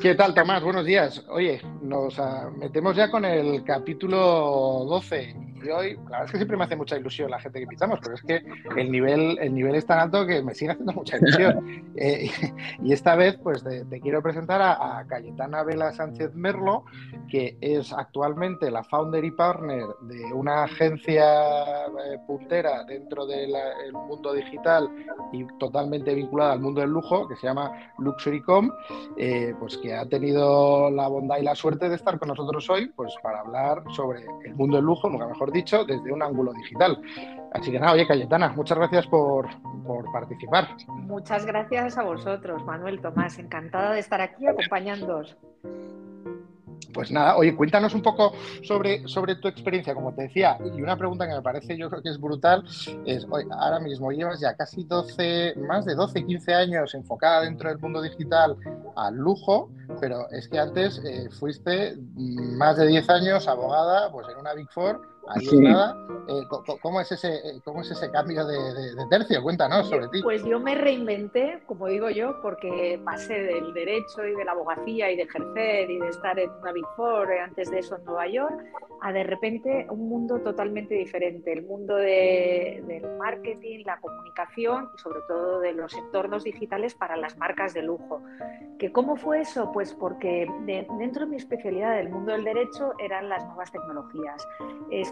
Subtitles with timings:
[0.00, 0.62] ¿Qué tal, Tomás?
[0.62, 1.24] Buenos días.
[1.28, 5.34] Oye, nos ah, metemos ya con el capítulo 12
[5.64, 7.98] y hoy, la verdad es que siempre me hace mucha ilusión la gente que invitamos,
[8.02, 8.42] pero es que
[8.76, 11.88] el nivel, el nivel es tan alto que me sigue haciendo mucha ilusión.
[12.00, 12.30] Eh,
[12.80, 16.84] y esta vez, pues te, quiero presentar a, Cayetana Vela Sánchez Merlo,
[17.28, 23.52] que es actualmente la founder y partner de una agencia eh, puntera dentro del
[23.92, 24.88] mundo digital
[25.32, 28.70] y totalmente vinculada al mundo del lujo, que se llama LuxuryCom,
[29.16, 32.86] eh, pues que ha tenido la bondad y la suerte de estar con nosotros hoy,
[32.94, 37.00] pues para hablar sobre el mundo del lujo, nunca mejor dicho, desde un ángulo digital.
[37.52, 39.48] Así que nada, oye Cayetana, muchas gracias por,
[40.12, 40.68] participar.
[40.88, 43.38] Muchas gracias a vosotros, Manuel Tomás.
[43.38, 45.36] Encantada de estar aquí acompañándoos.
[46.92, 50.96] Pues nada, oye, cuéntanos un poco sobre, sobre tu experiencia, como te decía, y una
[50.96, 52.64] pregunta que me parece yo creo que es brutal,
[53.04, 57.68] es, oye, ahora mismo llevas ya casi 12, más de 12, 15 años enfocada dentro
[57.68, 58.56] del mundo digital
[58.96, 64.38] al lujo, pero es que antes eh, fuiste más de 10 años abogada pues en
[64.38, 65.00] una Big Four
[65.60, 65.96] nada.
[66.28, 66.42] Eh,
[66.82, 69.42] ¿cómo, es ese, eh, ¿Cómo es ese cambio de, tercio?
[69.42, 70.20] Cuéntanos sobre ti.
[70.22, 75.10] Pues yo me reinventé, como digo yo, porque pasé del derecho y de la abogacía
[75.10, 78.04] y de ejercer y de estar en una Big Four, eh, antes de eso en
[78.04, 78.62] Nueva York,
[79.00, 85.20] a de repente un mundo totalmente diferente, el mundo del marketing, la comunicación y sobre
[85.28, 88.20] todo de los entornos digitales para las marcas de lujo.
[88.78, 89.72] ¿Que ¿Cómo fue eso?
[89.72, 94.46] Pues porque dentro de mi especialidad del mundo del derecho eran las nuevas tecnologías.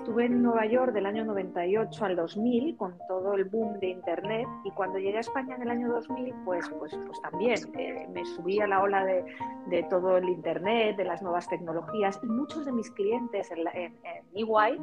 [0.07, 4.47] Estuve en Nueva York del año 98 al 2000 con todo el boom de Internet
[4.63, 8.25] y cuando llegué a España en el año 2000 pues, pues, pues también eh, me
[8.25, 9.25] subí a la ola de,
[9.67, 13.95] de, todo el Internet, de las nuevas tecnologías y muchos de mis clientes en, en,
[14.33, 14.81] EY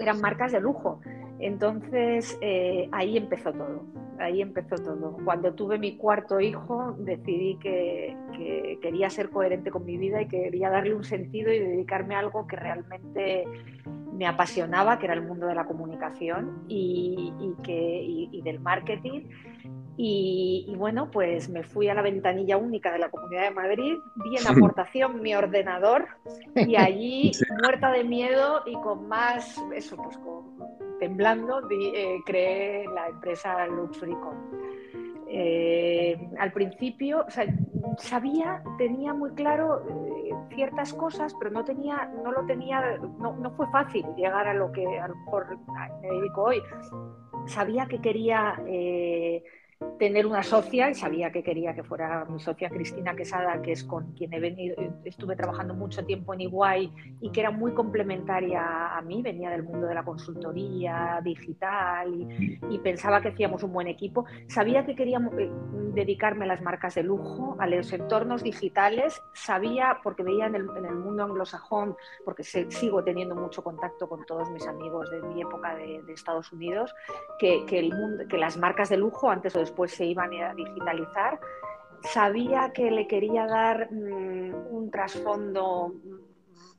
[0.00, 1.00] eran marcas de lujo.
[1.38, 3.84] Entonces eh, ahí empezó todo,
[4.18, 5.16] ahí empezó todo.
[5.24, 10.28] Cuando tuve mi cuarto hijo decidí que, que quería ser coherente con mi vida y
[10.28, 13.46] quería darle un sentido y dedicarme a algo que realmente
[14.18, 19.28] me apasionaba, que era el mundo de la comunicación y, que, del marketing.
[19.96, 24.36] Y, bueno, pues me fui a la ventanilla única de la Comunidad de Madrid, di
[24.36, 26.08] en aportación mi ordenador
[26.56, 27.30] y allí,
[27.62, 30.18] muerta de miedo y con más, eso, pues
[30.98, 34.34] temblando, eh, creé la empresa LuxuryCom.
[35.30, 37.46] Eh, al principio, o sea,
[37.98, 43.50] sabía, tenía muy claro eh, ciertas cosas, pero no tenía, no lo tenía, no, no,
[43.52, 45.58] fue fácil llegar a lo que a lo mejor
[46.02, 46.62] me dedico hoy.
[47.46, 49.42] Sabía que quería eh,
[49.98, 53.84] tener una socia y sabía que quería que fuera mi socia Cristina Quesada, que es
[53.84, 58.96] con quien he venido, estuve trabajando mucho tiempo en Iguay y que era muy complementaria
[58.96, 62.12] a mí, venía del mundo de la consultoría digital
[62.70, 64.24] y, pensaba que hacíamos un buen equipo.
[64.46, 65.50] Sabía que quería eh,
[65.94, 70.64] dedicarme a las marcas de lujo, a los entornos digitales, sabía, porque veía en el,
[70.64, 76.00] mundo anglosajón, porque sigo teniendo mucho contacto con todos mis amigos de mi época de,
[76.08, 76.94] Estados Unidos,
[77.38, 81.38] que, el mundo, que las marcas de lujo antes o después se iban a digitalizar.
[82.02, 85.94] Sabía que le quería dar mm, un trasfondo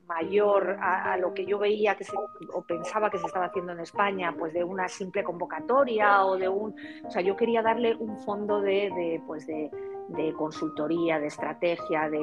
[0.06, 2.16] mayor a, lo que yo veía que se,
[2.52, 6.48] o pensaba que se estaba haciendo en España, pues de una simple convocatoria o de
[6.48, 6.74] un,
[7.04, 9.70] o sea, yo quería darle un fondo de, de pues de,
[10.16, 12.20] de consultoría, de estrategia, de,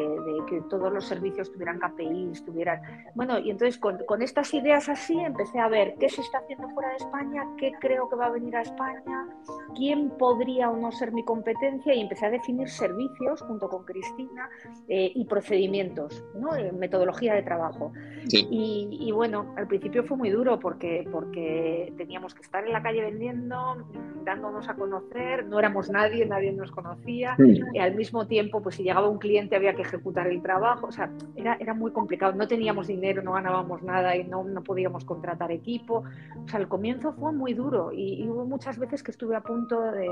[0.48, 2.82] que todos los servicios tuvieran KPIs, tuvieran...
[3.16, 6.90] Bueno, y entonces con, estas ideas así empecé a ver qué se está haciendo fuera
[6.90, 9.28] de España, qué creo que va a venir a España,
[9.76, 14.50] quién podría o no ser mi competencia y empecé a definir servicios junto con Cristina
[14.88, 16.56] eh, y procedimientos, ¿no?
[16.56, 17.92] Eh, metodología de trabajo.
[18.30, 23.02] Y, bueno, al principio fue muy duro porque, porque teníamos que estar en la calle
[23.02, 23.78] vendiendo,
[24.26, 27.38] dándonos a conocer, no éramos nadie, nadie nos conocía
[27.78, 30.92] y al mismo tiempo, pues si llegaba un cliente había que ejecutar el trabajo, o
[30.92, 35.06] sea, era, era muy complicado, no teníamos dinero, no ganábamos nada y no, no podíamos
[35.06, 36.04] contratar equipo,
[36.44, 39.80] o sea, el comienzo fue muy duro y, hubo muchas veces que estuve a punto
[39.80, 40.10] de,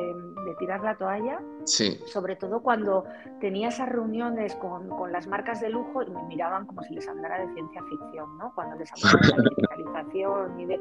[0.60, 1.98] tirar la toalla, sí.
[2.06, 3.06] sobre todo cuando
[3.42, 7.08] tenía esas reuniones con, con, las marcas de lujo y me miraban como si les
[7.08, 8.54] hablara de ciencia ficción, ¿no?
[8.54, 10.80] Cuando les hablaba de la digitalización y, de,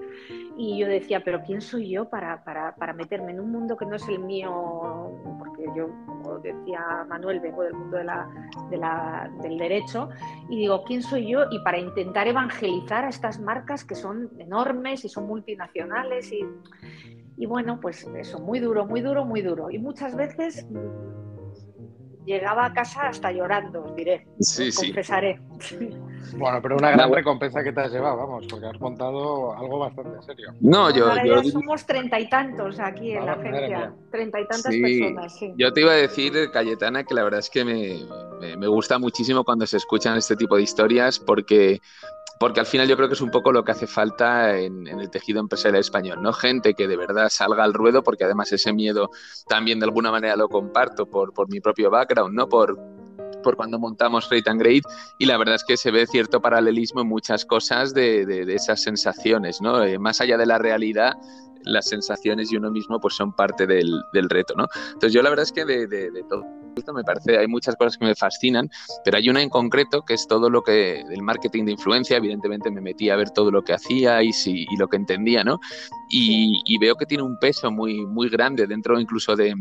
[0.59, 3.87] y yo decía, pero ¿quién soy yo para, para, para meterme en un mundo que
[3.87, 4.94] no es el mío?
[5.77, 10.09] Yo, como decía, Manuel, vengo del mundo del derecho,
[10.49, 11.45] y digo, ¿quién soy yo?
[11.51, 16.47] Y para intentar evangelizar a estas marcas que son enormes y son multinacionales y,
[17.37, 19.71] y bueno, pues eso, muy duro, muy duro, muy duro.
[19.71, 20.67] Y muchas veces
[22.25, 24.27] llegaba a casa hasta llorando, os diré,
[24.77, 25.41] confesaré.
[26.33, 30.23] Bueno, pero una gran recompensa que te has llevado, vamos, porque has montado algo bastante
[30.23, 30.53] serio.
[30.61, 31.11] No, yo.
[31.11, 33.93] Ahora somos treinta y tantos aquí en la agencia.
[34.11, 35.53] Treinta y tantas personas, sí.
[35.57, 39.45] Yo te iba a decir, Cayetana, que la verdad es que me, me gusta muchísimo
[39.45, 41.81] cuando se escuchan este tipo de historias porque
[42.39, 45.11] porque al final yo creo que es un poco lo que hace falta en, el
[45.11, 46.33] tejido empresarial español, ¿no?
[46.33, 49.11] Gente que de verdad salga al ruedo, porque además ese miedo
[49.49, 52.49] también de alguna manera lo comparto por, por mi propio background, ¿no?
[52.49, 52.77] Por,
[53.45, 54.83] por cuando montamos Freight and Grade
[55.19, 58.83] y la verdad es que se ve cierto paralelismo en muchas cosas de, de, esas
[58.83, 59.85] sensaciones, ¿no?
[59.85, 61.13] Eh, más allá de la realidad,
[61.63, 64.67] las sensaciones y uno mismo pues son parte del, del reto, ¿no?
[64.87, 66.45] Entonces yo la verdad es que de, de todo
[66.77, 68.69] esto me parece, hay muchas cosas que me fascinan,
[69.05, 72.71] pero hay una en concreto que es todo lo que del marketing de influencia, evidentemente
[72.71, 75.61] me metí a ver todo lo que hacía y, y lo que entendía, ¿no?
[76.11, 79.55] Y, y, veo que tiene un peso muy, muy grande dentro incluso de,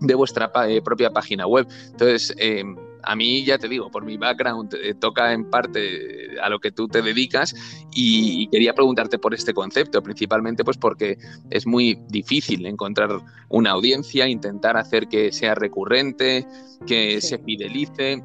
[0.00, 1.66] de vuestra eh, propia página web.
[1.90, 2.64] Entonces, eh,
[3.06, 6.72] a mí ya te digo, por mi background eh, toca en parte a lo que
[6.72, 7.54] tú te dedicas
[7.94, 11.16] y, quería preguntarte por este concepto, principalmente pues porque
[11.50, 13.10] es muy difícil encontrar
[13.48, 16.46] una audiencia, intentar hacer que sea recurrente,
[16.86, 18.22] que se fidelice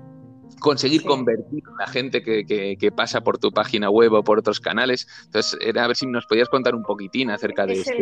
[0.61, 5.07] conseguir convertir a la gente que, pasa por tu página web o por otros canales.
[5.25, 7.93] Entonces, era a ver si nos podías contar un poquitín acerca de esto.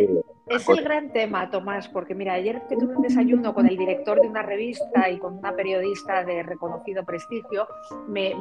[0.46, 4.20] Es el gran tema, Tomás, porque mira, ayer que tuve un desayuno con el director
[4.20, 7.68] de una revista y con una periodista de reconocido prestigio,
[8.08, 8.34] me,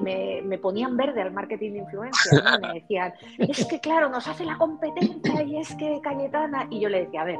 [0.43, 2.59] me, ponían verde al marketing de influencia.
[2.61, 6.67] Me decían, es que claro, nos hace la competencia y es que Cayetana.
[6.69, 7.39] Y yo le decía, a ver,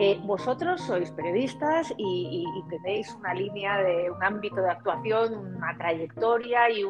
[0.00, 6.70] eh, vosotros sois periodistas y, tenéis una línea de un ámbito de actuación, una trayectoria
[6.70, 6.86] y,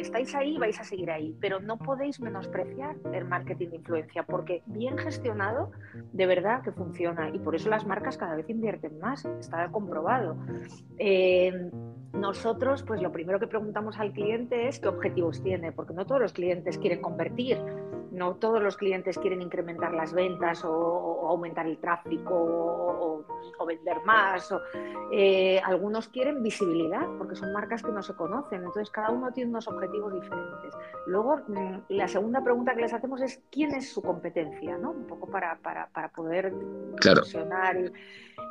[0.00, 4.62] estáis ahí, vais a seguir ahí, pero no podéis menospreciar el marketing de influencia porque
[4.66, 5.72] bien gestionado,
[6.12, 10.36] de verdad que funciona y por eso las marcas cada vez invierten más, está comprobado.
[10.98, 11.70] Eh,
[12.12, 16.20] nosotros, pues lo primero que preguntamos al cliente es qué objetivos tiene, porque no todos
[16.20, 17.58] los clientes quieren convertir
[18.20, 23.24] no todos los clientes quieren incrementar las ventas o, aumentar el tráfico o,
[23.66, 24.52] vender más.
[25.12, 28.58] Eh, algunos quieren visibilidad porque son marcas que no se conocen.
[28.58, 30.74] Entonces cada uno tiene unos objetivos diferentes.
[31.06, 34.90] Luego mm, la segunda pregunta que les hacemos es quién es su competencia, ¿no?
[34.90, 36.52] Un poco para, para, para poder
[37.00, 37.22] claro.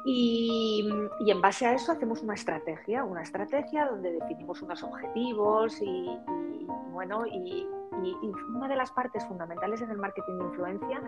[0.06, 0.90] Y,
[1.20, 5.86] y, en base a eso hacemos una estrategia, una estrategia donde definimos unos objetivos y,
[5.86, 6.49] y
[6.92, 7.68] bueno y
[8.04, 11.02] y, una de las partes fundamentales en el marketing de influencia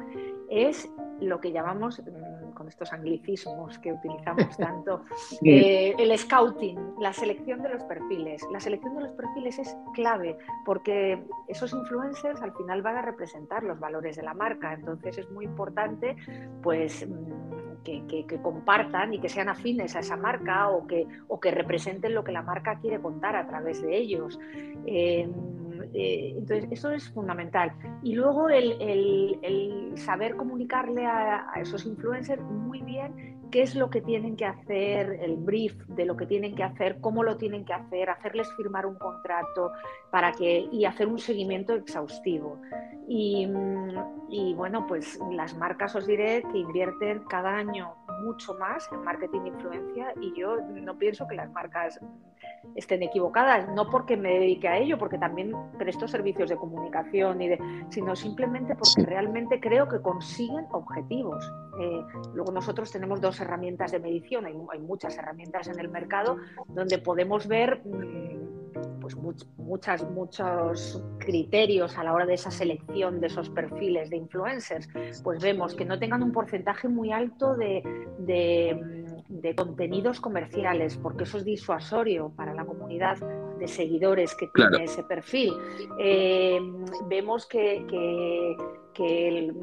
[0.49, 5.03] es lo que llamamos, mm, con estos anglicismos que utilizamos tanto,
[5.43, 8.41] eh, el scouting, la selección de los perfiles.
[8.51, 13.63] La selección de los perfiles es clave porque esos influencers al final van a representar
[13.63, 14.73] los valores de la marca.
[14.73, 16.15] Entonces es muy importante
[16.61, 17.07] pues
[17.83, 22.23] que, compartan y que sean afines a esa marca o que, o que representen lo
[22.23, 24.39] que la marca quiere contar a través de ellos.
[24.85, 25.29] Eh,
[25.93, 27.73] eh, entonces, eso es fundamental.
[28.03, 34.35] Y luego el, saber comunicarle a, esos influencers muy bien qué es lo que tienen
[34.35, 38.09] que hacer, el brief de lo que tienen que hacer, cómo lo tienen que hacer,
[38.09, 39.71] hacerles firmar un contrato
[40.09, 42.61] para que, y hacer un seguimiento exhaustivo.
[43.07, 43.47] Y,
[44.29, 47.93] y bueno, pues las marcas os diré que invierten cada año
[48.23, 51.99] mucho más en marketing de influencia y yo no pienso que las marcas
[52.75, 57.49] estén equivocadas, no porque me dedique a ello, porque también presto servicios de comunicación, y
[57.49, 57.59] de,
[57.89, 61.43] sino simplemente porque realmente creo que consiguen objetivos.
[61.79, 62.01] Eh,
[62.33, 66.37] luego nosotros tenemos dos herramientas de medición, hay, muchas herramientas en el mercado
[66.67, 69.15] donde podemos ver mm, pues
[69.57, 74.87] muchas, muchos criterios a la hora de esa selección de esos perfiles de influencers,
[75.23, 77.83] pues vemos que no tengan un porcentaje muy alto de
[78.25, 79.00] de
[79.55, 83.17] contenidos comerciales, porque eso es disuasorio para la comunidad
[83.57, 85.53] de seguidores que tiene ese perfil.
[85.99, 86.59] Eh,
[87.07, 87.85] vemos que,
[88.93, 89.53] que,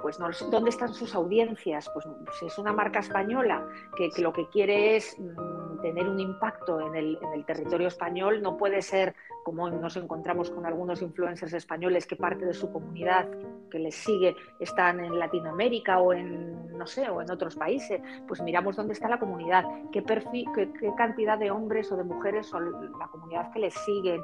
[0.00, 1.90] pues no, dónde están sus audiencias.
[1.92, 2.06] Pues
[2.38, 3.66] si es una marca española
[3.96, 8.42] que, lo que quiere es mm, tener un impacto en el, en el territorio español,
[8.42, 9.14] no puede ser
[9.48, 13.26] como nos encontramos con algunos influencers españoles que parte de su comunidad
[13.70, 18.42] que les sigue están en Latinoamérica o en no sé o en otros países, pues
[18.42, 22.92] miramos dónde está la comunidad, qué, perfil, qué, cantidad de hombres o de mujeres son
[22.98, 24.20] la comunidad que les siguen,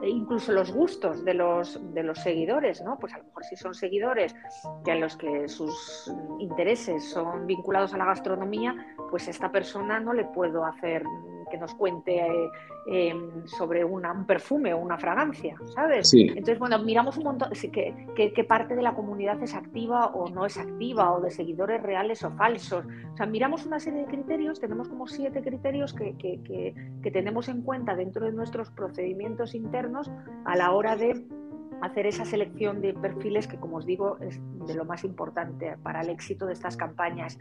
[0.00, 2.98] e incluso los gustos de los de los seguidores, ¿no?
[3.00, 4.34] Pues a lo mejor si son seguidores
[4.84, 9.98] que a los que sus intereses son vinculados a la gastronomía, pues a esta persona
[9.98, 11.02] no le puedo hacer
[11.48, 12.50] que nos cuente
[12.86, 13.14] eh,
[13.46, 16.12] sobre un perfume o una fragancia, ¿sabes?
[16.14, 20.56] Entonces, bueno, miramos un montón, qué parte de la comunidad es activa o no es
[20.56, 22.84] activa, o de seguidores reales o falsos.
[23.12, 27.62] O sea, miramos una serie de criterios, tenemos como siete criterios que, que tenemos en
[27.62, 30.10] cuenta dentro de nuestros procedimientos internos
[30.44, 31.24] a la hora de
[31.80, 36.00] hacer esa selección de perfiles que, como os digo, es de lo más importante para
[36.00, 37.38] el éxito de estas campañas.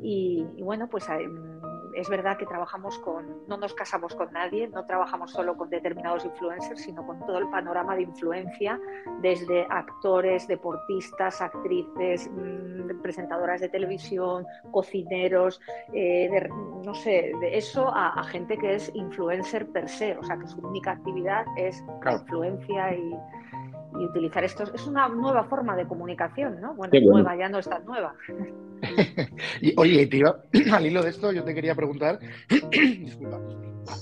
[0.00, 1.53] Y, bueno, pues em,
[1.96, 6.24] es verdad que trabajamos con, no nos casamos con nadie, no trabajamos solo con determinados
[6.24, 8.80] influencers, sino con todo el panorama de influencia,
[9.20, 15.60] desde actores, deportistas, actrices, mm, presentadoras de televisión, cocineros,
[15.92, 16.48] eh,
[16.84, 20.60] no sé, de eso a, gente que es influencer per se, o sea, que su
[20.60, 23.16] única actividad es la influencia y
[23.98, 24.64] y utilizar esto.
[24.74, 26.74] Es una nueva forma de comunicación, ¿no?
[26.74, 28.14] Bueno, nueva, ya no es tan nueva.
[29.60, 30.36] y, oye, tío,
[30.72, 32.18] al hilo de esto yo te quería preguntar,
[32.70, 33.40] disculpa,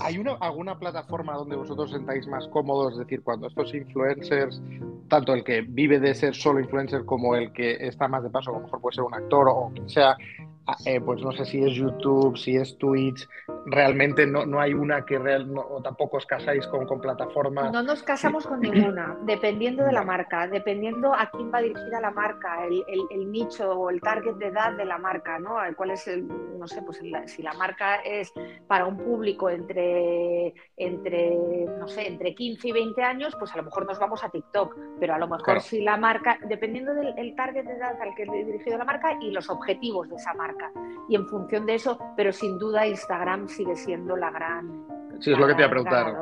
[0.01, 2.93] ¿hay una, alguna plataforma donde vosotros sentáis más cómodos?
[2.93, 4.61] Es decir, cuando estos influencers,
[5.09, 8.51] tanto el que vive de ser solo influencer como el que está más de paso,
[8.51, 10.17] a lo mejor puede ser un actor o quien sea,
[10.85, 13.27] eh, pues no sé si es YouTube, si es Twitch,
[13.65, 17.71] realmente no, no hay una que real, o tampoco os casáis con, con, plataformas.
[17.71, 22.11] No nos casamos con ninguna, dependiendo de la marca, dependiendo a quién va dirigida la
[22.11, 25.57] marca, el, el, nicho o el target de edad de la marca, ¿no?
[25.75, 26.27] ¿Cuál es el,
[26.57, 28.31] no sé, pues si la marca es
[28.67, 31.35] para un público entre, entre,
[31.77, 34.77] no sé, entre 15 y 20 años, pues a lo mejor nos vamos a TikTok,
[34.99, 38.45] pero a lo mejor si la marca, dependiendo del target de edad al que he
[38.45, 40.52] dirigido la marca y los objetivos de esa marca.
[41.07, 44.87] Y en función de eso, pero sin duda Instagram sigue siendo la gran
[45.19, 46.13] Sí, es lo que te iba a preguntar.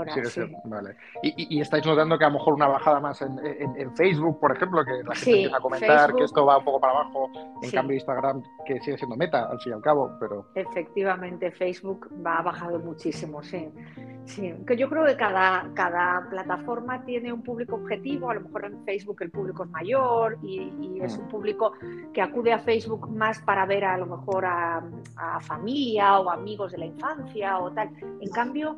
[0.66, 0.96] vale.
[1.24, 4.56] y, y, estáis notando que a lo mejor una bajada más en, en, Facebook, por
[4.56, 7.30] ejemplo, que la gente empieza a comentar que esto va un poco para abajo,
[7.62, 10.48] en cambio Instagram, que sigue siendo meta, al fin y al cabo, pero...
[10.56, 13.70] Efectivamente, Facebook va ha bajado muchísimo, sí.
[14.26, 14.54] sí.
[14.66, 18.84] Que yo creo que cada, cada plataforma tiene un público objetivo, a lo mejor en
[18.86, 21.22] Facebook el público es mayor y, y es mm.
[21.22, 21.74] un público
[22.14, 24.84] que acude a Facebook más para ver a lo mejor a,
[25.18, 27.90] a familia o amigos de la infancia o tal.
[28.20, 28.78] En cambio,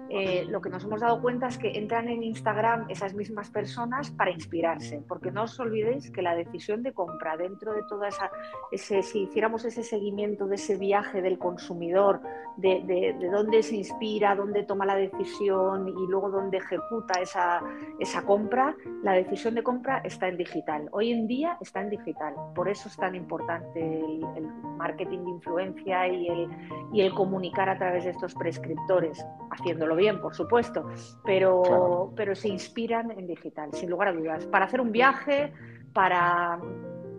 [0.13, 4.11] eh, lo que nos hemos dado cuenta es que entran en Instagram esas mismas personas
[4.11, 8.29] para inspirarse, porque no os olvidéis que la decisión de compra dentro de toda esa,
[8.73, 12.21] ese, si hiciéramos ese seguimiento de ese viaje del consumidor,
[12.57, 17.61] de, de, dónde se inspira, dónde toma la decisión y luego dónde ejecuta esa,
[17.99, 20.89] esa compra, la decisión de compra está en digital.
[20.91, 25.29] Hoy en día está en digital, por eso es tan importante el, el marketing de
[25.29, 26.47] influencia y el,
[26.91, 30.85] y el comunicar a través de estos prescriptores, haciéndolo bien, por supuesto,
[31.23, 34.45] pero, pero se inspiran en digital, sin lugar a dudas.
[34.47, 35.53] Para hacer un viaje,
[35.93, 36.59] para,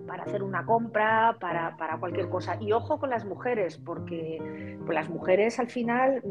[0.07, 2.59] para hacer una compra, para, para, cualquier cosa.
[2.61, 6.23] Y ojo con las mujeres, porque pues las mujeres al final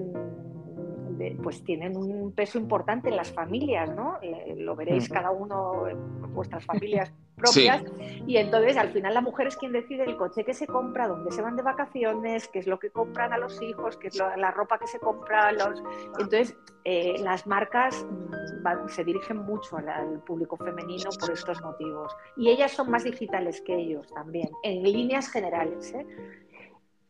[1.42, 4.18] pues tienen un peso importante en las familias, ¿no?
[4.22, 7.84] Eh, lo veréis cada uno en vuestras familias propias.
[8.28, 11.32] Y entonces al final la mujer es quien decide el coche que se compra, dónde
[11.32, 14.51] se van de vacaciones, qué es lo que compran a los hijos, qué es la
[14.51, 15.51] ropa que se compra.
[15.51, 15.82] Los...
[16.06, 22.16] Entonces eh, las marcas mm, se dirigen mucho al, público femenino por estos motivos.
[22.38, 25.94] Y ellas son más digitales que ellos también, en líneas generales.
[25.94, 26.06] ¿eh?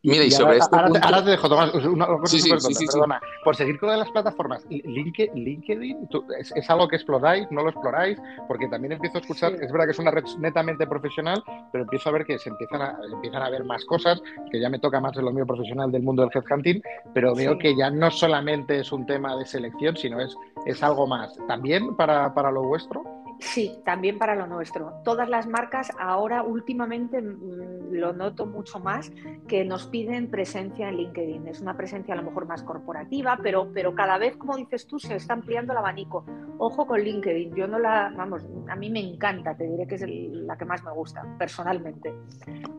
[0.03, 0.75] Mira, y, sobre esto.
[0.75, 3.21] ahora, te, dejo, Tomás, una cosa sí, perdona.
[3.43, 6.07] Por seguir con las plataformas, LinkedIn
[6.39, 8.17] es, algo que exploráis, no lo exploráis,
[8.47, 12.09] porque también empiezo a escuchar, es verdad que es una red netamente profesional, pero empiezo
[12.09, 14.99] a ver que se empiezan a, empiezan a ver más cosas, que ya me toca
[14.99, 16.81] más en lo mío profesional del mundo del headhunting,
[17.13, 21.05] pero veo que ya no solamente es un tema de selección, sino es, es algo
[21.05, 21.37] más.
[21.47, 23.20] ¿También para, para lo vuestro?
[23.41, 25.01] Sí, también para lo nuestro.
[25.03, 29.11] Todas las marcas ahora últimamente mm, lo noto mucho más
[29.47, 31.47] que nos piden presencia en LinkedIn.
[31.47, 34.99] Es una presencia a lo mejor más corporativa, pero, pero cada vez, como dices tú,
[34.99, 36.23] se está ampliando el abanico.
[36.59, 37.55] Ojo con LinkedIn.
[37.55, 40.83] Yo no la, vamos, a mí me encanta, te diré que es la que más
[40.83, 42.13] me gusta, personalmente.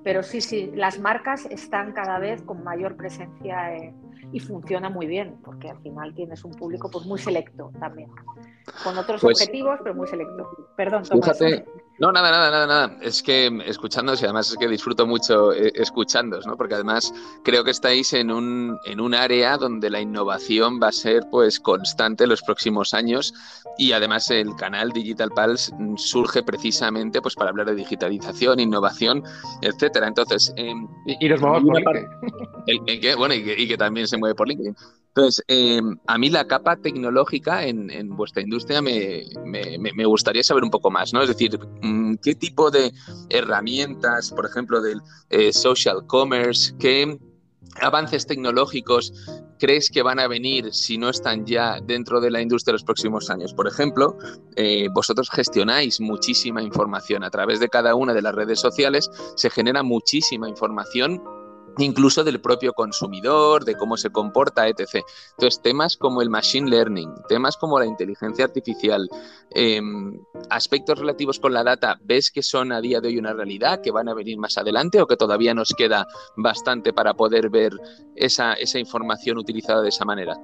[0.04, 3.74] Pero sí, sí, las marcas están cada vez con mayor presencia
[4.32, 8.10] y funciona muy bien, porque al final tienes un público pues muy selecto también
[8.82, 10.48] con otros pues objetivos, pero muy selecto.
[10.76, 11.42] Perdón, Tomás.
[11.98, 12.98] No, nada, nada, nada, nada.
[13.02, 16.56] Es que escuchándonos y además es que disfruto mucho eh, escuchándos, ¿no?
[16.56, 17.12] Porque además
[17.44, 21.60] creo que estáis en un, en un área donde la innovación va a ser pues
[21.60, 23.34] constante en los próximos años
[23.78, 29.22] y además el canal Digital Pulse surge precisamente pues para hablar de digitalización, innovación,
[29.60, 30.08] etcétera.
[30.08, 31.94] Entonces, em, y, nos movemos por
[32.66, 33.18] LinkedIn.
[33.18, 34.74] bueno, y que también se mueve por LinkedIn.
[35.14, 39.24] Entonces, em, a mí la capa tecnológica en, vuestra industria me,
[40.06, 41.20] gustaría saber un poco más, ¿no?
[41.20, 41.81] Es decir, mm,
[42.22, 42.92] ¿qué tipo de
[43.28, 47.18] herramientas, por ejemplo, del eh, social commerce, qué
[47.80, 49.12] avances tecnológicos
[49.58, 53.30] crees que van a venir si no están ya dentro de la industria los próximos
[53.30, 53.54] años?
[53.54, 54.16] Por ejemplo,
[54.56, 59.50] eh, vosotros gestionáis muchísima información a través de cada una de las redes sociales, se
[59.50, 61.22] genera muchísima información
[61.78, 65.04] incluso del propio consumidor, de cómo se comporta, etc.
[65.32, 69.08] Entonces, temas como el machine learning, temas como la inteligencia artificial,
[69.50, 70.18] em,
[70.50, 73.90] aspectos relativos con la data, ¿ves que son a día de hoy una realidad, que
[73.90, 77.72] van a venir más adelante o que todavía nos queda bastante para poder ver
[78.16, 80.36] esa, esa información utilizada de esa manera?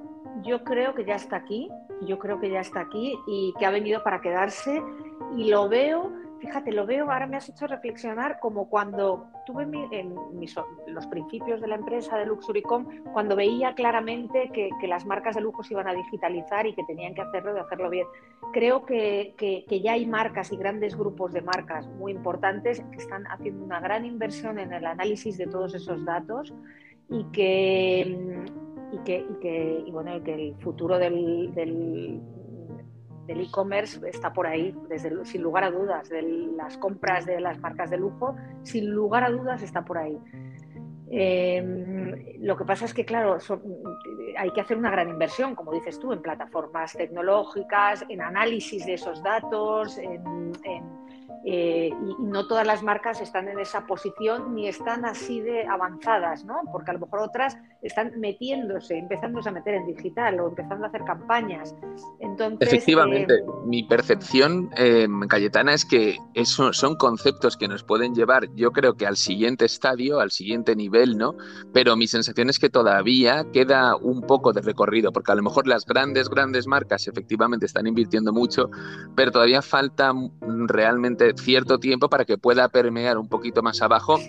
[0.43, 1.69] Yo creo que ya está aquí,
[2.07, 4.81] yo creo que ya está aquí y que ha venido para quedarse
[5.35, 9.67] y lo veo Fíjate, lo veo, ahora me has hecho reflexionar como cuando tuve
[10.87, 15.63] los principios de la empresa de Luxuricom, cuando veía claramente que, las marcas de lujo
[15.63, 18.07] se iban a digitalizar y que tenían que hacerlo y hacerlo bien.
[18.53, 23.63] Creo que, ya hay marcas y grandes grupos de marcas muy importantes que están haciendo
[23.65, 26.53] una gran inversión en el análisis de todos esos datos
[27.09, 28.45] y que,
[28.93, 32.21] y que, y y bueno, el futuro del
[33.31, 37.89] e-commerce está por ahí, desde, sin lugar a dudas, de las compras de las marcas
[37.89, 40.17] de lujo, sin lugar a dudas está por ahí.
[41.11, 43.37] Em, lo que pasa es que, claro,
[44.37, 48.93] hay que hacer una gran inversión, como dices tú, en plataformas tecnológicas, en análisis de
[48.93, 50.53] esos datos, en
[51.45, 56.43] eh, y, no todas las marcas están en esa posición ni están así de avanzadas,
[56.45, 56.61] ¿no?
[56.71, 60.89] Porque a lo mejor otras están metiéndose, empezándose a meter en digital o empezando a
[60.89, 61.75] hacer campañas.
[62.19, 68.13] Entonces, Efectivamente, eh, mi percepción, eh, Cayetana, es que eso son conceptos que nos pueden
[68.13, 71.35] llevar, yo creo que al siguiente estadio, al siguiente nivel, ¿no?
[71.73, 75.67] Pero mi sensación es que todavía queda un poco de recorrido, porque a lo mejor
[75.67, 78.69] las grandes, grandes marcas efectivamente están invirtiendo mucho,
[79.15, 84.19] pero todavía falta realmente cierto tiempo para que pueda permear un poquito más abajo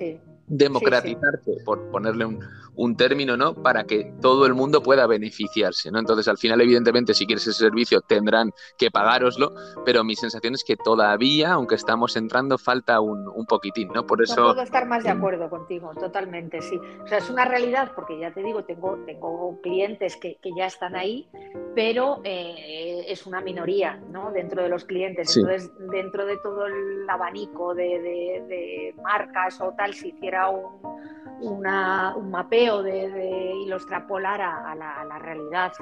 [0.51, 2.41] democratizarse, por ponerle un,
[2.75, 3.55] un, término, ¿no?
[3.55, 6.01] Para que todo el mundo pueda beneficiarse, ¿no?
[6.01, 9.53] Entonces, al final, evidentemente, si quieres ese servicio, tendrán que pagároslo,
[9.85, 14.05] pero mi sensación es que todavía, aunque estamos entrando, falta un, un poquitín, ¿no?
[14.05, 14.41] Por eso...
[14.41, 16.81] No puedo estar más de acuerdo contigo, totalmente, sí.
[17.05, 20.67] O sea, es una realidad, porque ya te digo, tengo, tengo clientes que, que ya
[20.67, 21.29] están ahí,
[21.77, 24.33] pero eh, es una minoría, ¿no?
[24.33, 25.37] Dentro de los clientes.
[25.37, 32.31] Entonces, dentro de todo el abanico de, de, de marcas o tal, si hiciera un,
[32.31, 35.73] mapeo de, y lo extrapolara a la, realidad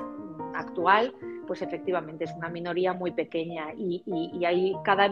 [0.54, 1.14] actual,
[1.46, 5.10] pues efectivamente es una minoría muy pequeña y, y, cada,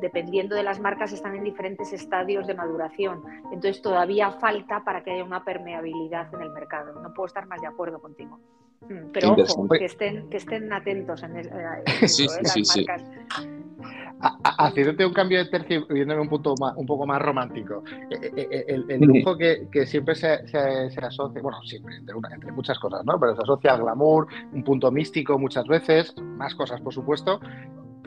[0.00, 3.22] dependiendo de las marcas, están en diferentes estadios de maduración.
[3.52, 7.00] Entonces todavía falta para que haya una permeabilidad en el mercado.
[7.00, 8.38] No puedo estar más de acuerdo contigo.
[8.82, 11.50] Mm, pero ojo, que estén, que estén atentos en, el,
[12.08, 13.53] sí, sí, sí, marcas
[14.20, 17.82] haciéndote un cambio de tercio y viéndome un punto un poco más romántico.
[18.10, 20.34] Eh, eh, eh, el, lujo que, siempre se,
[21.02, 23.18] asocia, bueno, siempre, entre, muchas cosas, ¿no?
[23.18, 27.40] Pero se asocia al glamour, un punto místico muchas veces, más cosas, por supuesto.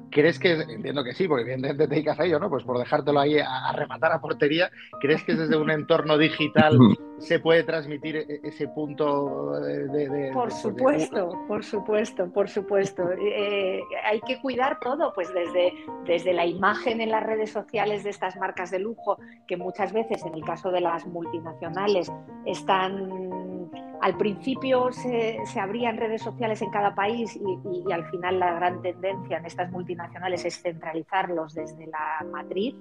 [0.10, 2.50] ¿Crees que, entiendo que sí, porque evidentemente te dedicas a ello, ¿no?
[2.50, 6.78] Pues por dejártelo ahí a, rematar a portería, ¿crees que desde un entorno digital
[7.20, 10.32] se puede transmitir e, ese punto de...
[10.34, 13.04] por pues supuesto, por supuesto, por supuesto.
[13.40, 15.74] Eh, hay que cuidar todo, pues desde,
[16.06, 20.24] desde la imagen en las redes sociales de estas marcas de lujo, que muchas veces,
[20.26, 22.12] en el caso de las multinacionales,
[22.46, 23.28] están
[24.02, 28.82] al principio se, se, abrían redes sociales en cada país y, al final la gran
[28.82, 32.76] tendencia en estas multinacionales es centralizarlos desde la matriz.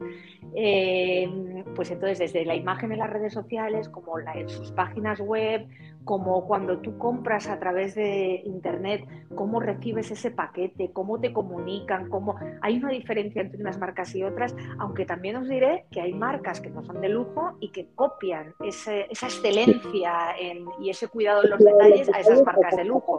[0.54, 5.66] Eh, pues entonces desde la imagen en las redes sociales, como en sus páginas web,
[6.06, 12.08] como cuando tú compras a través de Internet, cómo recibes ese paquete, cómo te comunican,
[12.08, 12.36] cómo...
[12.62, 16.60] Hay una diferencia entre unas marcas y otras, aunque también os diré que hay marcas
[16.60, 20.36] que no son de lujo y que copian esa excelencia
[20.80, 23.18] y ese cuidado en los detalles a esas marcas de lujo.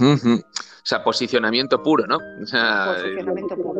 [0.00, 2.16] O sea, posicionamiento puro, ¿no?
[2.42, 2.96] O sea,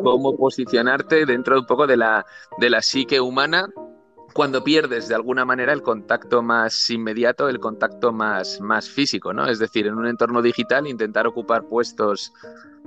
[0.05, 2.25] cómo posicionarte dentro un poco de la,
[2.59, 3.69] de la psique humana
[4.38, 9.48] cuando pierdes de alguna manera el contacto más inmediato, el contacto más, más físico, ¿no?
[9.48, 12.33] Es decir, en un entorno digital intentar ocupar puestos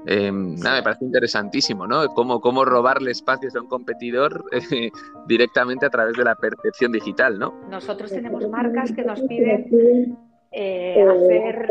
[0.06, 2.08] em, nada, me parece interesantísimo, ¿no?
[2.14, 4.92] Cómo, cómo robarle espacios a un competidor eh,
[5.28, 7.54] directamente a través de la percepción digital, ¿no?
[7.70, 10.18] Nosotros tenemos marcas que nos piden
[10.54, 11.68] eh, hacer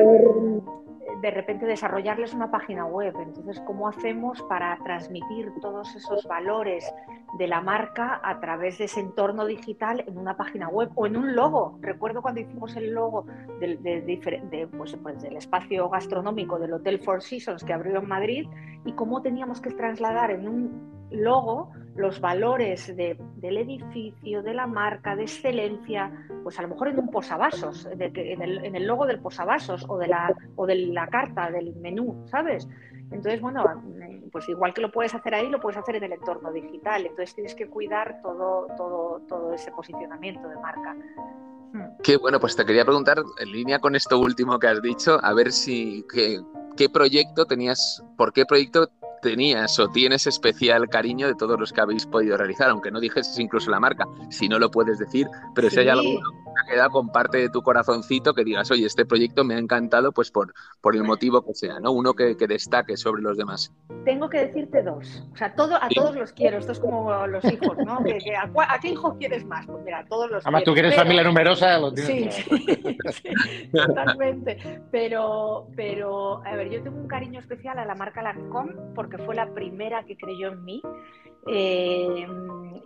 [1.20, 3.14] de repente desarrollarles una página web.
[3.20, 6.92] Entonces, ¿cómo hacemos para transmitir todos esos valores
[7.38, 11.16] de la marca a través de ese entorno digital en una página web o en
[11.16, 11.78] un logo?
[11.80, 13.26] Recuerdo cuando hicimos el logo
[13.60, 18.48] del, de, pues, pues, del espacio gastronómico del Hotel Four Seasons que abrió en Madrid
[18.84, 25.16] y cómo teníamos que trasladar en un logo, los valores del edificio, de la marca,
[25.16, 26.10] de excelencia,
[26.42, 30.34] pues a lo mejor en un posavasos, en el, logo del posavasos o de, la,
[30.56, 32.68] o de la carta, del menú, ¿sabes?
[33.10, 33.64] Entonces, bueno,
[34.30, 37.02] pues igual que lo puedes hacer ahí, lo puedes hacer en el entorno digital.
[37.06, 40.96] Entonces tienes que cuidar todo, todo, todo ese posicionamiento de marca.
[42.02, 45.32] Qué bueno, pues te quería preguntar, en línea con esto último que has dicho, a
[45.34, 46.40] ver si qué,
[46.76, 48.90] qué proyecto tenías, por qué proyecto
[49.22, 53.38] tenías o tienes especial cariño de todos los que habéis podido realizar, aunque no dijeses
[53.38, 56.20] incluso la marca, si no lo puedes decir, pero si hay algo que
[56.70, 60.30] quedado con parte de tu corazoncito que digas, oye, este proyecto me ha encantado, pues
[60.30, 61.92] por, por el motivo que sea, ¿no?
[61.92, 63.72] Uno que, destaque sobre los demás.
[64.04, 65.24] Tengo que decirte dos.
[65.32, 66.58] O sea, todo, a todos los quiero.
[66.58, 67.98] Esto es como los hijos, ¿no?
[68.68, 69.66] a, qué hijo quieres más?
[69.66, 72.44] Pues mira, a todos los Además, tú quieres familia numerosa, lo tienes.
[73.10, 73.30] Sí,
[73.72, 74.82] totalmente.
[74.90, 79.34] Pero, pero, a ver, yo tengo un cariño especial a la marca Lancome porque fue
[79.34, 80.82] la primera que creyó en mí
[81.46, 82.26] eh,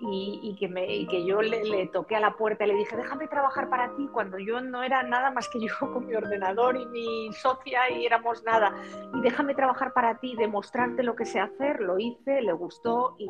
[0.01, 3.69] y, que me, que, yo le, toqué a la puerta y le dije, déjame trabajar
[3.69, 7.33] para ti cuando yo no era nada más que yo con mi ordenador y mi
[7.33, 8.75] socia y éramos nada.
[9.15, 13.29] Y déjame trabajar para ti, demostrarte lo que sé hacer, lo hice, le gustó y,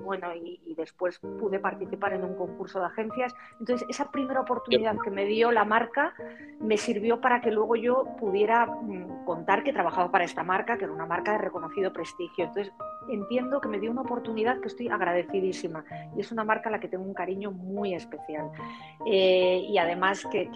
[0.00, 3.32] bueno, y, después pude participar en un concurso de agencias.
[3.60, 6.14] Entonces, esa primera oportunidad que me dio la marca
[6.60, 10.84] me sirvió para que luego yo pudiera mm, contar que trabajaba para esta marca, que
[10.84, 12.46] era una marca de reconocido prestigio.
[12.46, 12.74] Entonces,
[13.08, 15.84] entiendo que me dio una oportunidad que estoy agradecidísima
[16.16, 18.50] y es una marca a la que tengo un cariño muy especial.
[19.06, 20.50] Eh, y además que,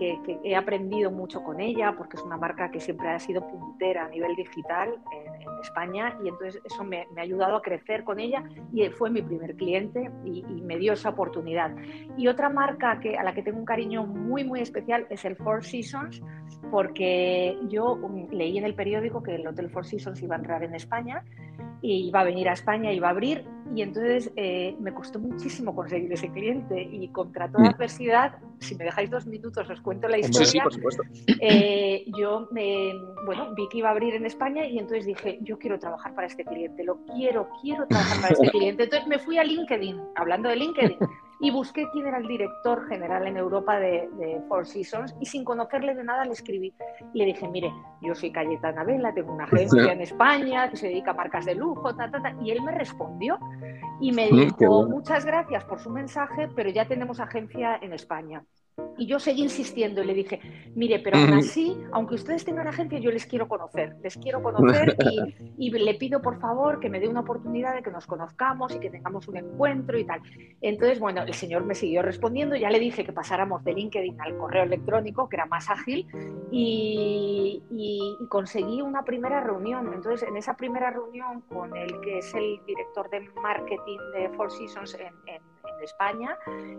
[0.45, 4.09] he aprendido mucho con ella porque es una marca que siempre ha sido puntera a
[4.09, 8.89] nivel digital en, España y entonces eso me, ha ayudado a crecer con ella y
[8.91, 11.75] fue mi primer cliente y, me dio esa oportunidad.
[12.17, 15.35] Y otra marca que, a la que tengo un cariño muy, muy especial es el
[15.35, 16.23] Four Seasons
[16.71, 20.63] porque yo um, leí en el periódico que el Hotel Four Seasons iba a entrar
[20.63, 21.25] en España
[21.81, 25.75] y iba a venir a España, iba a abrir y entonces eh, me costó muchísimo
[25.75, 27.75] conseguir ese cliente y contra toda mm.
[27.75, 30.47] adversidad, si me dejáis dos minutos os cuento la historia.
[30.47, 31.03] Sí, por supuesto.
[31.41, 32.93] Eh, yo me,
[33.27, 36.27] bueno, vi que iba a abrir en España y entonces dije, yo quiero trabajar para
[36.27, 38.85] este cliente, lo quiero, quiero trabajar para este cliente.
[38.85, 40.99] Entonces me fui a LinkedIn, hablando de LinkedIn,
[41.41, 44.09] y busqué quién era el director general en Europa de,
[44.49, 46.75] Four Seasons y sin conocerle de nada le escribí.
[47.13, 50.89] Y le dije, mire, yo soy Cayetana Vela, tengo una agencia en España que se
[50.89, 52.35] dedica a marcas de lujo, ta, ta, ta.
[52.43, 53.39] y él me respondió
[54.01, 58.43] y me dijo, muchas gracias por su mensaje, pero ya tenemos agencia en España.
[58.97, 60.41] Y yo seguí insistiendo y le dije,
[60.75, 64.97] mire, pero aún así, aunque ustedes tengan agencia, yo les quiero conocer, les quiero conocer
[65.57, 68.81] y, le pido por favor que me dé una oportunidad de que nos conozcamos y
[68.81, 70.21] que tengamos un encuentro y tal.
[70.61, 74.37] Entonces, bueno, el señor me siguió respondiendo, ya le dije que pasáramos de LinkedIn al
[74.37, 76.07] correo electrónico, que era más ágil,
[76.51, 77.63] y,
[78.29, 79.93] conseguí una primera reunión.
[79.95, 84.51] Entonces, en esa primera reunión con el que es el director de marketing de Four
[84.51, 85.41] Seasons en, en
[85.85, 86.37] España,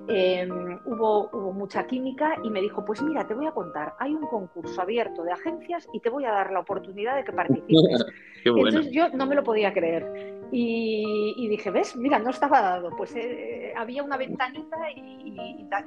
[0.08, 4.14] em, hubo, hubo mucha química y me dijo, pues mira, te voy a contar, hay
[4.14, 8.06] un concurso abierto de agencias y te voy a dar la oportunidad de que participes.
[8.46, 10.40] Entonces yo no me lo podía creer.
[10.52, 11.96] Y, dije, ¿ves?
[11.96, 12.90] Mira, no estaba dado.
[12.98, 15.20] Pues eh, había una ventanita y,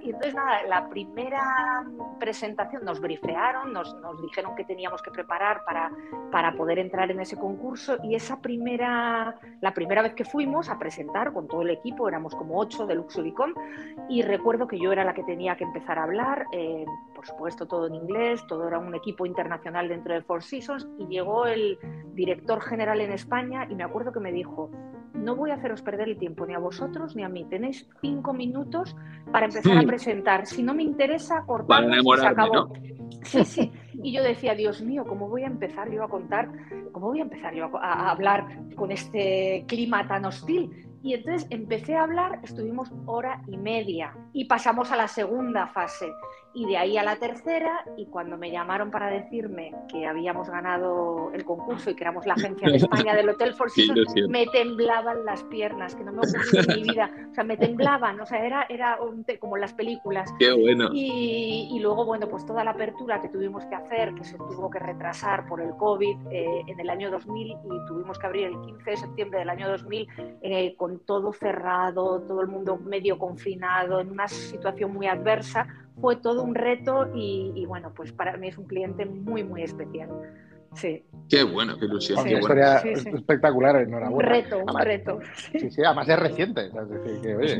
[0.04, 1.84] entonces nada, la primera
[2.20, 5.90] presentación nos brifearon, nos, nos, dijeron que teníamos que preparar para,
[6.30, 10.78] para poder entrar en ese concurso y esa primera, la primera vez que fuimos a
[10.78, 13.52] presentar con todo el equipo, éramos como ocho de Luxuricom
[14.08, 16.84] y recuerdo que yo era la que tenía que empezar a hablar, eh,
[17.14, 21.06] por supuesto todo en inglés, todo era un equipo internacional dentro de Four Seasons y
[21.06, 21.78] llegó el
[22.14, 24.70] director general en España y me acuerdo que me dijo,
[25.14, 27.44] no voy a haceros perder el tiempo ni a vosotros ni a mí.
[27.44, 28.96] Tenéis cinco minutos
[29.30, 30.46] para empezar a presentar.
[30.46, 32.72] Si no me interesa, cortar y se acabó.
[33.22, 33.72] Sí, sí.
[34.02, 36.50] Y yo decía, Dios mío, ¿cómo voy a empezar yo a contar?
[36.90, 40.88] ¿Cómo voy a empezar yo a hablar con este clima tan hostil?
[41.02, 46.12] Y entonces empecé a hablar, estuvimos hora y media y pasamos a la segunda fase
[46.54, 51.30] y de ahí a la tercera y cuando me llamaron para decirme que habíamos ganado
[51.32, 55.24] el concurso y que éramos la agencia de España del Hotel Four Seasons, me temblaban
[55.24, 58.44] las piernas, que no me ocurrió en mi vida, o sea, me temblaban, o sea,
[58.44, 58.98] era, era
[59.40, 60.32] como las películas.
[60.38, 60.90] Qué bueno.
[60.92, 64.70] Y, y, luego, bueno, pues toda la apertura que tuvimos que hacer, que se tuvo
[64.70, 68.60] que retrasar por el COVID eh, en el año 2000 y tuvimos que abrir el
[68.60, 70.08] 15 de septiembre del año 2000
[70.42, 75.66] eh, con todo cerrado, todo el mundo medio confinado, en una situación muy adversa,
[76.00, 80.08] fue todo un reto y, bueno, pues para mí es un cliente muy, muy especial.
[80.74, 81.04] Sí.
[81.28, 82.24] Qué bueno, qué ilusión.
[82.24, 84.28] Qué historia espectacular, enhorabuena.
[84.28, 85.18] Un reto, un reto.
[85.34, 86.70] Sí, sí, además es reciente.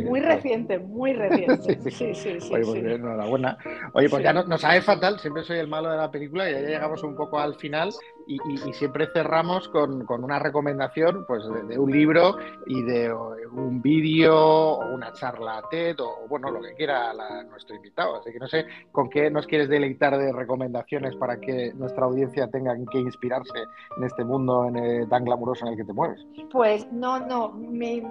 [0.04, 1.78] muy reciente, muy reciente.
[1.90, 2.54] sí, sí, sí.
[2.54, 3.58] Oye, pues enhorabuena.
[3.92, 6.54] Oye, pues ya no, nos sabe fatal, siempre soy el malo de la película y
[6.54, 7.90] ya llegamos un poco al final.
[8.26, 8.38] Y,
[8.72, 15.12] siempre cerramos con, una recomendación pues, de, un libro y de un vídeo o una
[15.12, 17.12] charla TED o, bueno, lo que quiera
[17.48, 18.16] nuestro invitado.
[18.16, 22.48] Así que no sé con qué nos quieres deleitar de recomendaciones para que nuestra audiencia
[22.48, 23.64] tenga que inspirarse
[23.96, 26.24] en este mundo en, tan glamuroso en el que te mueves.
[26.50, 27.54] Pues no, no,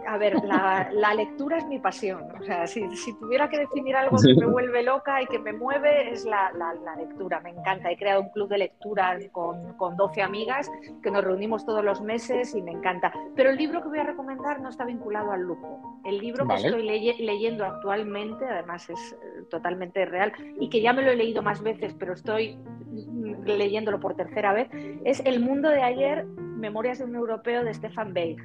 [0.07, 2.23] a ver, la, lectura es mi pasión.
[2.39, 2.81] O sea, si,
[3.19, 6.51] tuviera que definir algo que me vuelve loca y que me mueve, es la,
[6.97, 7.39] lectura.
[7.41, 7.91] Me encanta.
[7.91, 10.69] He creado un club de lectura con, con 12 amigas
[11.01, 13.13] que nos reunimos todos los meses y me encanta.
[13.35, 16.01] Pero el libro que voy a recomendar no está vinculado al lujo.
[16.03, 21.03] El libro que estoy leyendo actualmente, además es eh, totalmente real y que ya me
[21.03, 24.69] lo he leído más veces, pero estoy mm, leyéndolo por tercera vez,
[25.05, 28.37] es El mundo de ayer, Memorias de un europeo de Stefan Zweig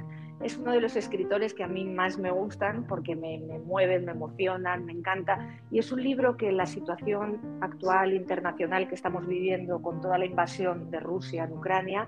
[0.43, 4.13] es uno de los escritores que a mí más me gustan porque me, mueven, me
[4.13, 5.59] emocionan, me encanta.
[5.71, 10.27] Y es un libro que la situación actual internacional que estamos viviendo con toda la
[10.27, 12.07] invasión de Rusia en Ucrania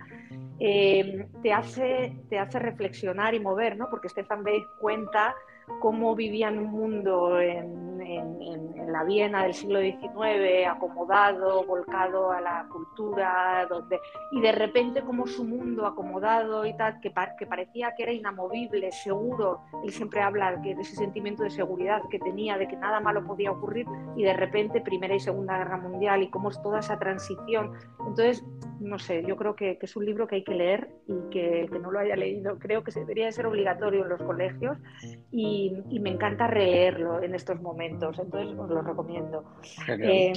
[0.61, 3.88] eh, te, hace, te hace reflexionar y mover, ¿no?
[3.88, 5.35] porque Stefan Zweig cuenta
[5.81, 13.67] cómo vivían un mundo en, la Viena del siglo XIX, acomodado, volcado a la cultura,
[13.69, 13.99] donde,
[14.33, 18.93] y de repente como su mundo acomodado y tal, que, que parecía que era inamovible,
[18.93, 23.25] seguro, él siempre habla de ese sentimiento de seguridad que tenía, de que nada malo
[23.25, 26.99] podía ocurrir, y de repente Primera y Segunda Guerra Mundial, y cómo es toda esa
[26.99, 27.73] transición.
[28.01, 28.45] Entonces,
[28.81, 31.91] no sé, yo creo que, es un libro que hay que leer y que no
[31.91, 34.79] lo haya leído creo que debería de ser obligatorio en los colegios
[35.31, 39.44] y, me encanta releerlo en estos momentos, entonces os lo recomiendo.
[39.88, 40.33] Eh,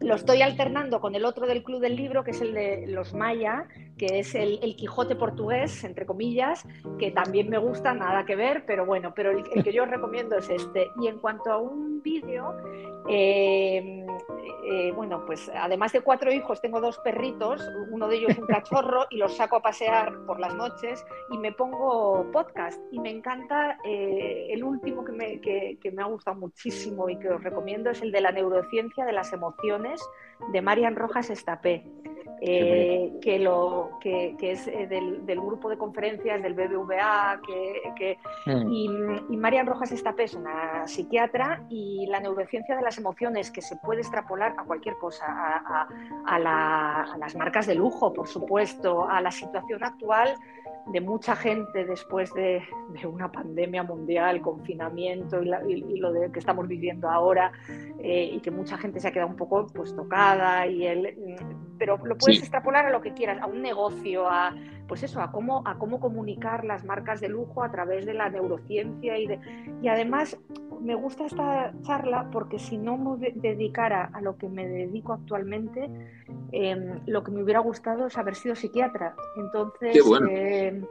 [0.00, 3.12] lo estoy alternando con el otro del Club del Libro, que es el de los
[3.12, 3.66] Maya,
[4.00, 6.66] que es el, Quijote portugués, entre comillas,
[6.98, 10.38] que también me gusta, nada que ver, pero bueno, pero el, que yo os recomiendo
[10.38, 10.90] es este.
[10.98, 12.56] Y en cuanto a un vídeo,
[13.10, 14.06] eh,
[14.64, 17.60] eh, bueno, pues además de cuatro hijos, tengo dos perritos,
[17.90, 21.52] uno de ellos un cachorro, y los saco a pasear por las noches y me
[21.52, 22.80] pongo podcast.
[22.90, 27.28] Y me encanta eh, el último que me, que, me, ha gustado muchísimo y que
[27.28, 30.00] os recomiendo es el de la neurociencia de las emociones
[30.52, 31.84] de Marian Rojas Estapé.
[32.42, 38.72] Eh, que, lo, que, es del, grupo de conferencias del BBVA, que, mm.
[38.72, 38.86] y,
[39.28, 43.76] y, Marian Rojas Estapé es una psiquiatra y la neurociencia de las emociones que se
[43.76, 49.84] puede extrapolar a cualquier cosa, a, las marcas de lujo, por supuesto, a la situación
[49.84, 50.34] actual
[50.86, 52.62] de mucha gente después de,
[53.04, 57.52] una pandemia mundial, confinamiento y, lo de, que estamos viviendo ahora,
[57.98, 61.36] eh, y que mucha gente se ha quedado un poco pues, tocada, y el,
[61.78, 64.54] pero lo puedes extrapolar a lo que quieras, a un negocio, a,
[64.86, 68.28] pues eso, a cómo, a cómo comunicar las marcas de lujo a través de la
[68.28, 69.38] neurociencia y, de,
[69.80, 70.36] y además
[70.80, 75.90] me gusta esta charla porque si no me dedicara a lo que me dedico actualmente,
[76.52, 79.14] em, lo que me hubiera gustado es haber sido psiquiatra.
[79.36, 79.96] Entonces,
[80.28, 80.82] eh,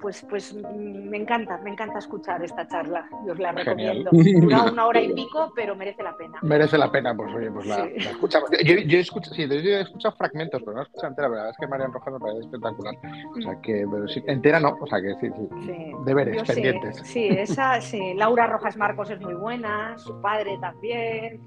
[0.00, 3.08] pues, pues me encanta, me encanta escuchar esta charla.
[3.26, 4.10] Yo os la recomiendo.
[4.40, 6.38] Dura una hora y pico, pero merece la pena.
[6.42, 8.50] Merece la pena, pues oye, pues la, escuchamos.
[8.64, 11.28] Yo, yo, escucho, sí, yo he escuchado fragmentos, pero no he escuchado entera.
[11.28, 12.94] La verdad es que Marian Rojas me parece espectacular.
[13.36, 15.92] O sea que, pero sí, entera no, o sea que sí, sí.
[16.04, 16.96] Deberes, pendientes.
[17.04, 18.14] Sí, esa, sí.
[18.14, 21.40] Laura Rojas Marcos es muy buena, su padre también.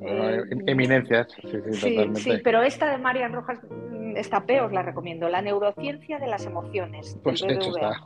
[0.00, 2.20] Eh, eminencias, sí, sí, totalmente.
[2.20, 5.28] Sí, pero esta de Marian Rojas mm, esta os la recomiendo.
[5.28, 7.11] La neurociencia de las emociones.
[7.22, 8.00] Pues hecho está.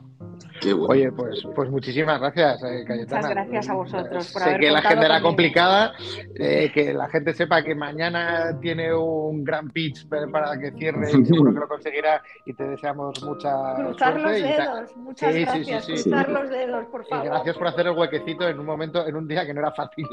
[0.87, 3.21] Oye, pues, pues muchísimas gracias, eh, Cayetana.
[3.21, 5.93] Muchas gracias a vosotros por Sé que la gente era complicada,
[6.35, 11.25] eh, que la gente sepa que mañana tiene un gran pitch para que cierre y
[11.25, 15.85] seguro que lo conseguirá y te deseamos mucha Cruzar los dedos, muchas gracias.
[15.85, 17.25] Cruzar los dedos, por favor.
[17.25, 19.71] Y gracias por hacer el huequecito en un momento, en un día que no era
[19.71, 20.07] fácil.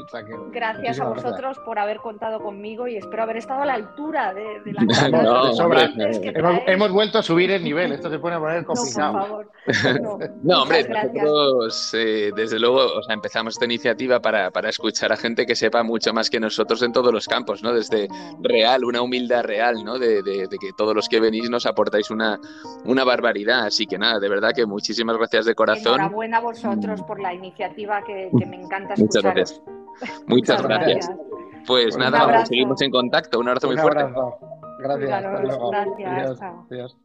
[0.51, 4.61] gracias a vosotros por haber contado conmigo y espero haber estado a la altura de,
[4.65, 4.81] la
[6.35, 8.84] hemos, hemos, vuelto a subir el nivel, esto se pone a poner complicado.
[8.97, 9.51] No, por favor.
[10.43, 15.17] No, hombre, nosotros eh, desde luego o sea, empezamos esta iniciativa para, para, escuchar a
[15.17, 17.73] gente que sepa mucho más que nosotros en todos los campos, ¿no?
[17.73, 18.07] Desde
[18.41, 19.97] real, una humildad real, ¿no?
[19.97, 22.39] De, de, que todos los que venís nos aportáis una,
[22.85, 23.65] una barbaridad.
[23.65, 25.95] Así que nada, de verdad que muchísimas gracias de corazón.
[25.95, 29.33] Enhorabuena a vosotros por la iniciativa que, que me encanta escuchar.
[29.35, 29.61] Muchas gracias.
[30.27, 31.11] Muchas, gracias.
[31.65, 33.39] Pues nada, seguimos en contacto.
[33.39, 34.05] Un abrazo muy fuerte.
[34.79, 35.23] Gracias.
[35.97, 36.41] Gracias.
[36.69, 36.97] Adiós.